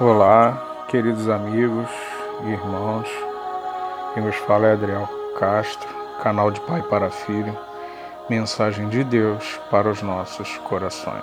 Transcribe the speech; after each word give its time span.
Olá, 0.00 0.86
queridos 0.88 1.28
amigos 1.28 1.88
e 2.44 2.48
irmãos. 2.48 3.06
Quem 4.14 4.22
vos 4.22 4.34
fala 4.36 4.68
é 4.68 4.72
Adriel 4.72 5.06
Castro, 5.38 5.86
canal 6.22 6.50
de 6.50 6.60
Pai 6.62 6.80
para 6.82 7.10
Filho, 7.10 7.56
mensagem 8.28 8.88
de 8.88 9.04
Deus 9.04 9.60
para 9.70 9.90
os 9.90 10.00
nossos 10.00 10.56
corações. 10.58 11.22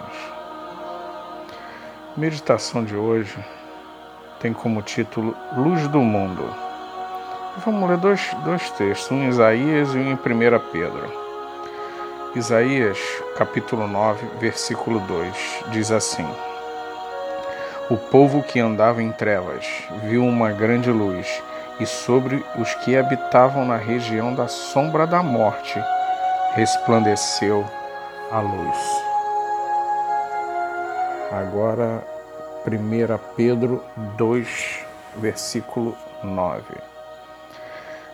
Meditação 2.16 2.86
de 2.86 2.96
hoje 2.96 3.44
tem 4.40 4.54
como 4.54 4.84
título 4.84 5.36
Luz 5.58 5.88
do 5.88 6.00
Mundo. 6.00 6.46
Vamos 7.66 7.90
ler 7.90 7.98
dois, 7.98 8.32
dois 8.46 8.70
textos, 8.72 9.10
um 9.10 9.24
em 9.24 9.30
Isaías 9.30 9.96
e 9.96 9.98
um 9.98 10.12
em 10.12 10.14
1 10.14 10.18
Pedro. 10.72 11.12
Isaías, 12.36 13.00
capítulo 13.36 13.88
9, 13.88 14.28
versículo 14.40 15.00
2, 15.00 15.64
diz 15.72 15.92
assim: 15.92 16.28
o 17.90 17.98
povo 17.98 18.44
que 18.44 18.60
andava 18.60 19.02
em 19.02 19.12
trevas 19.12 19.66
viu 20.04 20.24
uma 20.24 20.52
grande 20.52 20.92
luz, 20.92 21.42
e 21.80 21.86
sobre 21.88 22.46
os 22.60 22.76
que 22.76 22.96
habitavam 22.96 23.66
na 23.66 23.78
região 23.78 24.36
da 24.36 24.48
sombra 24.48 25.08
da 25.08 25.24
morte 25.24 25.82
resplandeceu 26.54 27.66
a 28.32 28.40
luz. 28.42 28.78
Agora, 31.32 32.04
1 32.68 33.18
Pedro 33.36 33.84
2, 34.18 34.86
versículo 35.16 35.98
9. 36.24 36.64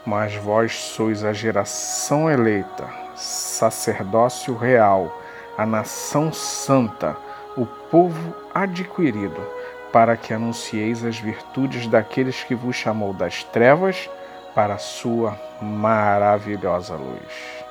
Mas 0.05 0.35
vós 0.35 0.73
sois 0.75 1.23
a 1.25 1.33
geração 1.33 2.29
eleita, 2.29 2.87
sacerdócio 3.15 4.55
real, 4.55 5.21
a 5.57 5.65
nação 5.65 6.31
santa, 6.31 7.17
o 7.57 7.65
povo 7.65 8.35
adquirido 8.53 9.54
para 9.95 10.17
que 10.17 10.33
anuncieis 10.33 11.05
as 11.05 11.17
virtudes 11.17 11.87
daqueles 11.87 12.43
que 12.43 12.53
vos 12.53 12.75
chamou 12.75 13.13
das 13.13 13.45
trevas 13.45 14.09
para 14.53 14.73
a 14.73 14.77
sua 14.77 15.39
maravilhosa 15.61 16.95
luz. 16.95 17.63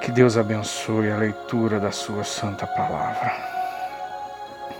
Que 0.00 0.12
Deus 0.12 0.36
abençoe 0.36 1.10
a 1.10 1.16
leitura 1.16 1.80
da 1.80 1.90
sua 1.90 2.22
santa 2.22 2.64
palavra. 2.64 3.32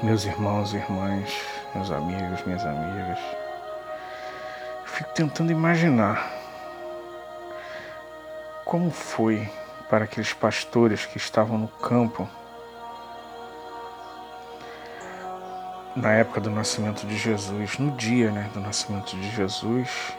Meus 0.04 0.24
irmãos 0.24 0.72
e 0.72 0.76
irmãs, 0.76 1.36
meus 1.74 1.90
amigos, 1.90 2.44
minhas 2.46 2.64
amigas, 2.64 3.18
eu 4.82 4.86
fico 4.86 5.10
tentando 5.14 5.50
imaginar 5.50 6.30
como 8.64 8.88
foi 8.88 9.50
para 9.90 10.04
aqueles 10.04 10.32
pastores 10.32 11.04
que 11.06 11.16
estavam 11.16 11.58
no 11.58 11.66
campo 11.66 12.28
na 15.96 16.12
época 16.12 16.42
do 16.42 16.50
nascimento 16.50 17.06
de 17.06 17.16
Jesus, 17.16 17.78
no 17.78 17.90
dia 17.92 18.30
né, 18.30 18.50
do 18.52 18.60
nascimento 18.60 19.16
de 19.16 19.30
Jesus, 19.30 20.12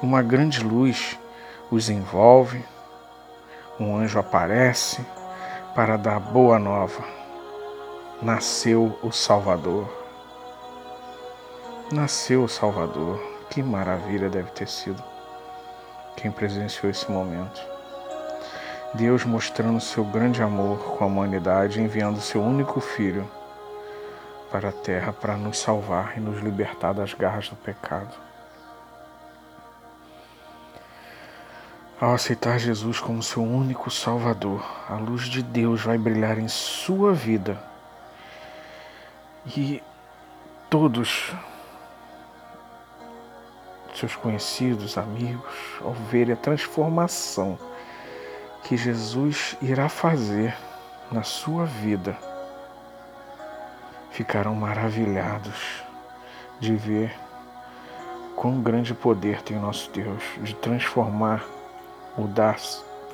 uma 0.00 0.22
grande 0.22 0.62
luz 0.62 1.18
os 1.70 1.90
envolve, 1.90 2.64
um 3.80 3.96
anjo 3.96 4.20
aparece 4.20 5.04
para 5.74 5.96
dar 5.96 6.20
boa 6.20 6.56
nova. 6.56 7.02
Nasceu 8.22 8.96
o 9.02 9.10
Salvador. 9.10 9.88
Nasceu 11.90 12.44
o 12.44 12.48
Salvador. 12.48 13.20
Que 13.50 13.62
maravilha 13.62 14.30
deve 14.30 14.50
ter 14.52 14.68
sido 14.68 15.02
quem 16.16 16.30
presenciou 16.30 16.90
esse 16.90 17.10
momento. 17.10 17.60
Deus 18.94 19.24
mostrando 19.24 19.80
seu 19.80 20.04
grande 20.04 20.40
amor 20.40 20.78
com 20.78 21.04
a 21.04 21.06
humanidade, 21.08 21.80
enviando 21.80 22.20
seu 22.20 22.40
único 22.40 22.80
filho 22.80 23.28
para 24.54 24.68
a 24.68 24.72
terra 24.72 25.12
para 25.12 25.36
nos 25.36 25.58
salvar 25.58 26.16
e 26.16 26.20
nos 26.20 26.40
libertar 26.40 26.94
das 26.94 27.12
garras 27.12 27.48
do 27.48 27.56
pecado. 27.56 28.14
Ao 32.00 32.14
aceitar 32.14 32.56
Jesus 32.60 33.00
como 33.00 33.20
seu 33.20 33.42
único 33.42 33.90
Salvador, 33.90 34.64
a 34.88 34.94
luz 34.94 35.24
de 35.24 35.42
Deus 35.42 35.82
vai 35.82 35.98
brilhar 35.98 36.38
em 36.38 36.46
sua 36.46 37.12
vida 37.12 37.60
e 39.56 39.82
todos 40.70 41.32
seus 43.92 44.14
conhecidos, 44.14 44.96
amigos, 44.96 45.52
ao 45.80 45.94
verem 45.94 46.34
a 46.34 46.36
transformação 46.36 47.58
que 48.62 48.76
Jesus 48.76 49.56
irá 49.60 49.88
fazer 49.88 50.56
na 51.10 51.24
sua 51.24 51.64
vida 51.64 52.16
ficarão 54.14 54.54
maravilhados 54.54 55.82
de 56.60 56.76
ver 56.76 57.12
quão 58.36 58.62
grande 58.62 58.94
poder 58.94 59.42
tem 59.42 59.56
o 59.56 59.60
nosso 59.60 59.90
Deus 59.90 60.22
de 60.40 60.54
transformar, 60.54 61.44
mudar 62.16 62.56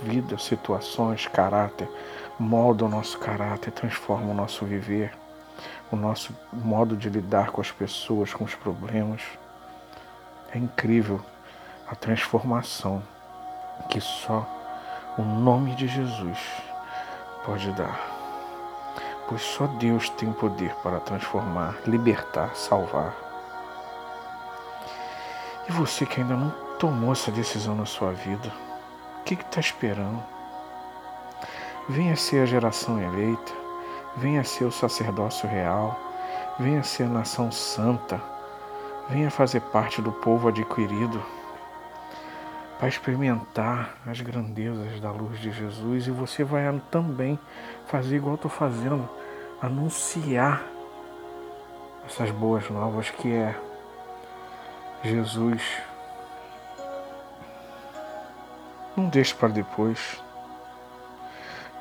vida, 0.03 0.37
situações, 0.37 1.27
caráter, 1.27 1.89
molda 2.39 2.85
o 2.85 2.89
nosso 2.89 3.19
caráter, 3.19 3.71
transforma 3.71 4.31
o 4.31 4.35
nosso 4.35 4.67
viver, 4.67 5.11
o 5.91 5.97
nosso 5.97 6.37
modo 6.53 6.95
de 6.95 7.09
lidar 7.09 7.51
com 7.51 7.63
as 7.63 7.71
pessoas, 7.71 8.35
com 8.35 8.45
os 8.45 8.55
problemas. 8.55 9.23
É 10.55 10.59
incrível 10.59 11.25
a 11.91 11.95
transformação 11.95 13.03
que 13.89 14.03
só 14.03 14.47
o 15.17 15.23
nome 15.23 15.75
de 15.77 15.89
Jesus 15.89 16.39
pode 17.47 17.73
dar 17.73 18.20
pois 19.31 19.43
só 19.43 19.69
Deus 19.69 20.11
tem 20.11 20.33
poder 20.33 20.75
para 20.83 20.99
transformar, 20.99 21.77
libertar, 21.87 22.57
salvar. 22.57 23.15
E 25.69 25.73
você 25.73 26.05
que 26.05 26.21
ainda 26.21 26.35
não 26.35 26.51
tomou 26.81 27.13
essa 27.13 27.31
decisão 27.31 27.77
na 27.77 27.87
sua 27.87 28.11
vida, 28.11 28.53
o 29.21 29.23
que 29.23 29.35
está 29.35 29.61
esperando? 29.61 30.21
Venha 31.89 32.17
ser 32.17 32.43
a 32.43 32.47
geração 32.47 33.01
eleita, 33.01 33.53
venha 34.17 34.43
ser 34.43 34.65
o 34.65 34.73
sacerdócio 34.73 35.49
real, 35.49 35.97
venha 36.59 36.83
ser 36.83 37.05
a 37.05 37.09
nação 37.09 37.53
santa, 37.53 38.21
venha 39.09 39.31
fazer 39.31 39.61
parte 39.61 40.03
do 40.03 40.11
povo 40.11 40.49
adquirido 40.49 41.23
para 42.81 42.89
experimentar 42.89 43.95
as 44.07 44.23
grandezas 44.23 44.99
da 45.01 45.11
luz 45.11 45.39
de 45.39 45.53
Jesus 45.53 46.07
e 46.07 46.11
você 46.11 46.43
vai 46.43 46.81
também 46.91 47.39
fazer 47.87 48.17
igual 48.17 48.37
estou 48.37 48.51
fazendo, 48.51 49.07
anunciar 49.61 50.65
essas 52.07 52.31
boas 52.31 52.71
novas 52.71 53.11
que 53.11 53.31
é 53.31 53.55
Jesus. 55.05 55.63
Não 58.97 59.11
deixe 59.11 59.35
para 59.35 59.49
depois. 59.49 60.19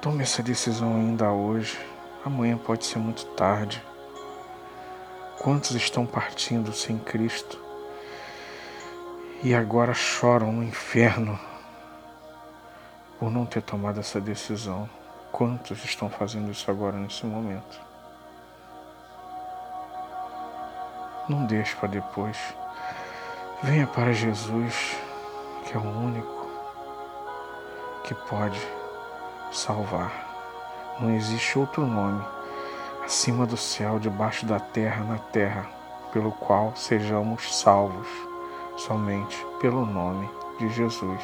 Tome 0.01 0.23
essa 0.23 0.43
decisão 0.43 0.97
ainda 0.97 1.31
hoje. 1.31 1.79
Amanhã 2.25 2.57
pode 2.57 2.85
ser 2.85 2.99
muito 2.99 3.25
tarde. 3.37 3.81
Quantos 5.39 5.71
estão 5.71 6.05
partindo 6.05 6.73
sem 6.73 6.99
Cristo 6.99 7.68
e 9.41 9.55
agora 9.55 9.93
choram 9.93 10.51
no 10.51 10.63
inferno 10.63 11.39
por 13.17 13.31
não 13.31 13.45
ter 13.45 13.61
tomado 13.61 13.99
essa 13.99 14.19
decisão? 14.19 14.89
Quantos 15.31 15.83
estão 15.85 16.09
fazendo 16.09 16.51
isso 16.51 16.69
agora 16.69 16.97
nesse 16.97 17.25
momento? 17.25 17.79
Não 21.29 21.45
deixe 21.45 21.75
para 21.75 21.87
depois. 21.87 22.37
Venha 23.61 23.85
para 23.85 24.11
Jesus, 24.11 24.97
que 25.65 25.75
é 25.75 25.77
o 25.77 25.83
único 25.83 26.47
que 28.03 28.15
pode 28.15 28.59
salvar. 29.51 30.27
Não 30.99 31.13
existe 31.13 31.57
outro 31.57 31.85
nome 31.85 32.25
acima 33.05 33.45
do 33.45 33.57
céu, 33.57 33.99
debaixo 33.99 34.45
da 34.45 34.59
terra, 34.59 35.03
na 35.03 35.17
terra, 35.17 35.65
pelo 36.11 36.31
qual 36.31 36.75
sejamos 36.75 37.55
salvos, 37.55 38.07
somente 38.79 39.45
pelo 39.59 39.85
nome 39.85 40.29
de 40.57 40.69
Jesus. 40.69 41.21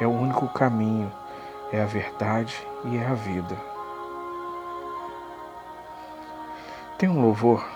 É 0.00 0.06
o 0.06 0.10
único 0.10 0.48
caminho 0.48 1.10
é 1.72 1.82
a 1.82 1.86
verdade 1.86 2.54
e 2.84 2.96
é 2.96 3.06
a 3.06 3.14
vida. 3.14 3.56
Tem 6.98 7.08
um 7.08 7.20
louvor 7.20 7.66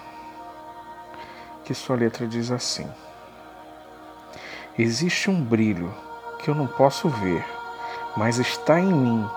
que 1.65 1.75
sua 1.75 1.97
letra 1.97 2.27
diz 2.27 2.51
assim: 2.51 2.89
Existe 4.79 5.31
um 5.31 5.43
brilho 5.43 5.93
que 6.39 6.49
eu 6.49 6.55
não 6.55 6.67
posso 6.67 7.09
ver, 7.09 7.45
mas 8.17 8.39
está 8.39 8.79
em 8.79 8.93
mim 8.93 9.29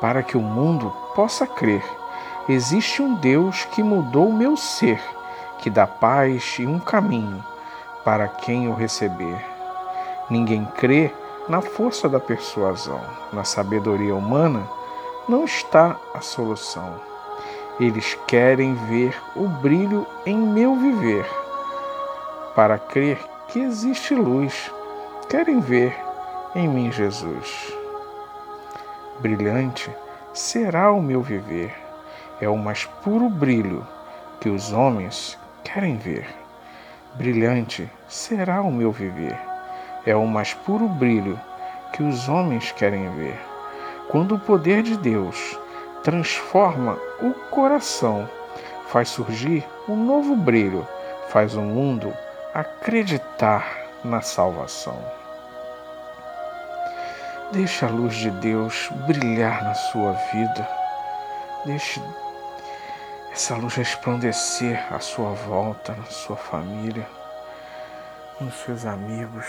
para 0.00 0.22
que 0.22 0.36
o 0.36 0.40
mundo 0.40 0.90
possa 1.14 1.46
crer. 1.46 1.84
Existe 2.48 3.02
um 3.02 3.14
Deus 3.14 3.66
que 3.66 3.82
mudou 3.82 4.28
o 4.28 4.36
meu 4.36 4.56
ser, 4.56 5.00
que 5.58 5.68
dá 5.68 5.86
paz 5.86 6.56
e 6.58 6.66
um 6.66 6.78
caminho 6.78 7.44
para 8.08 8.26
quem 8.26 8.68
o 8.68 8.72
receber. 8.72 9.38
Ninguém 10.30 10.64
crê 10.64 11.12
na 11.46 11.60
força 11.60 12.08
da 12.08 12.18
persuasão, 12.18 13.02
na 13.34 13.44
sabedoria 13.44 14.16
humana, 14.16 14.66
não 15.28 15.44
está 15.44 15.94
a 16.14 16.22
solução. 16.22 16.98
Eles 17.78 18.18
querem 18.26 18.74
ver 18.74 19.14
o 19.36 19.46
brilho 19.46 20.06
em 20.24 20.38
meu 20.38 20.74
viver, 20.76 21.26
para 22.54 22.78
crer 22.78 23.18
que 23.48 23.60
existe 23.60 24.14
luz. 24.14 24.72
Querem 25.28 25.60
ver 25.60 25.94
em 26.54 26.66
mim 26.66 26.90
Jesus. 26.90 27.74
Brilhante 29.20 29.94
será 30.32 30.90
o 30.92 31.02
meu 31.02 31.20
viver, 31.20 31.74
é 32.40 32.48
o 32.48 32.56
mais 32.56 32.86
puro 33.04 33.28
brilho 33.28 33.86
que 34.40 34.48
os 34.48 34.72
homens 34.72 35.38
querem 35.62 35.98
ver. 35.98 36.47
Brilhante 37.14 37.90
será 38.08 38.62
o 38.62 38.70
meu 38.70 38.92
viver, 38.92 39.36
é 40.06 40.14
o 40.14 40.26
mais 40.26 40.54
puro 40.54 40.88
brilho 40.88 41.38
que 41.92 42.02
os 42.02 42.28
homens 42.28 42.70
querem 42.72 43.10
ver. 43.16 43.38
Quando 44.08 44.36
o 44.36 44.38
poder 44.38 44.82
de 44.82 44.96
Deus 44.96 45.58
transforma 46.02 46.98
o 47.20 47.32
coração, 47.50 48.28
faz 48.88 49.08
surgir 49.08 49.66
um 49.88 49.96
novo 49.96 50.36
brilho, 50.36 50.86
faz 51.28 51.54
o 51.54 51.60
mundo 51.60 52.14
acreditar 52.54 53.66
na 54.04 54.20
salvação. 54.20 54.98
Deixe 57.52 57.84
a 57.84 57.88
luz 57.88 58.14
de 58.14 58.30
Deus 58.30 58.90
brilhar 59.06 59.64
na 59.64 59.74
sua 59.74 60.12
vida. 60.32 60.68
Deixe 61.64 62.00
essa 63.38 63.54
luz 63.54 63.76
resplandecer 63.76 64.92
à 64.92 64.98
sua 64.98 65.30
volta, 65.30 65.92
na 65.92 66.06
sua 66.06 66.34
família, 66.34 67.08
nos 68.40 68.52
seus 68.54 68.84
amigos. 68.84 69.46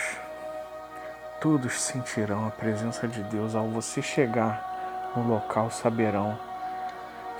Todos 1.41 1.81
sentirão 1.81 2.45
a 2.45 2.51
presença 2.51 3.07
de 3.07 3.23
Deus 3.23 3.55
ao 3.55 3.67
você 3.67 3.99
chegar 3.99 5.11
no 5.15 5.27
local, 5.27 5.71
saberão 5.71 6.37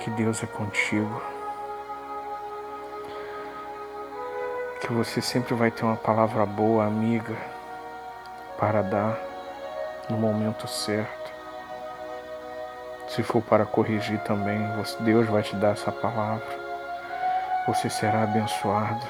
que 0.00 0.10
Deus 0.10 0.42
é 0.42 0.46
contigo. 0.48 1.22
Que 4.80 4.92
você 4.92 5.22
sempre 5.22 5.54
vai 5.54 5.70
ter 5.70 5.84
uma 5.84 5.96
palavra 5.96 6.44
boa, 6.44 6.84
amiga, 6.84 7.36
para 8.58 8.82
dar 8.82 9.16
no 10.08 10.16
momento 10.16 10.66
certo. 10.66 11.19
Se 13.10 13.24
for 13.24 13.42
para 13.42 13.66
corrigir 13.66 14.20
também, 14.20 14.60
Deus 15.00 15.28
vai 15.28 15.42
te 15.42 15.56
dar 15.56 15.72
essa 15.72 15.90
palavra. 15.90 16.46
Você 17.66 17.90
será 17.90 18.22
abençoado. 18.22 19.04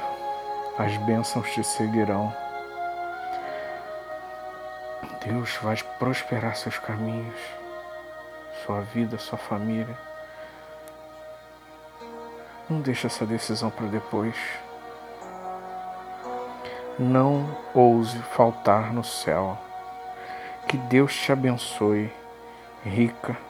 As 0.78 0.96
bênçãos 0.96 1.50
te 1.50 1.62
seguirão. 1.62 2.34
Deus 5.22 5.54
vai 5.60 5.76
prosperar 5.98 6.56
seus 6.56 6.78
caminhos, 6.78 7.38
sua 8.64 8.80
vida, 8.80 9.18
sua 9.18 9.36
família. 9.36 9.98
Não 12.70 12.80
deixe 12.80 13.06
essa 13.06 13.26
decisão 13.26 13.68
para 13.68 13.86
depois. 13.86 14.34
Não 16.98 17.54
ouse 17.74 18.18
faltar 18.34 18.94
no 18.94 19.04
céu. 19.04 19.58
Que 20.66 20.78
Deus 20.78 21.14
te 21.14 21.32
abençoe 21.32 22.10
rica 22.82 23.49